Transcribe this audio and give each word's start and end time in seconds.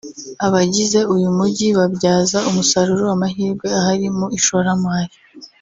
abagize 0.45 0.99
uyu 1.13 1.27
mujyi 1.37 1.67
babyaza 1.77 2.37
umusaruro 2.49 3.05
amahirwe 3.15 3.67
ahari 3.79 4.07
mu 4.17 4.25
ishoramari 4.37 5.13